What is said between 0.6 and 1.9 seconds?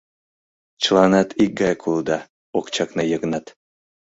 —Чыланат икгаяк